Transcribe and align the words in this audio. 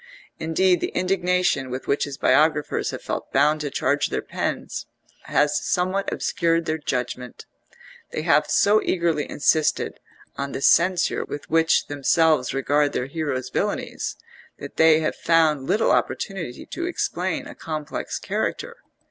Indeed 0.39 0.81
the 0.81 0.95
indignation 0.95 1.69
with 1.69 1.85
which 1.87 2.05
his 2.05 2.17
biographers 2.17 2.89
have 2.89 3.03
felt 3.03 3.31
bound 3.31 3.61
to 3.61 3.69
charge 3.69 4.07
their 4.07 4.23
pens 4.23 4.87
has 5.25 5.63
somewhat 5.63 6.11
obscured 6.11 6.65
their 6.65 6.79
judgment; 6.79 7.45
they 8.09 8.23
have 8.23 8.47
so 8.49 8.81
eagerly 8.81 9.29
insisted 9.29 9.99
on 10.37 10.53
the 10.53 10.61
censure 10.63 11.23
with 11.23 11.47
which 11.51 11.85
themselves 11.85 12.51
regard 12.51 12.93
their 12.93 13.05
hero's 13.05 13.51
villainies, 13.51 14.15
that 14.57 14.77
they 14.77 15.01
have 15.01 15.15
found 15.15 15.67
little 15.67 15.91
opportunity 15.91 16.65
to 16.65 16.87
explain 16.87 17.45
a 17.45 17.53
complex 17.53 18.17
character. 18.17 18.77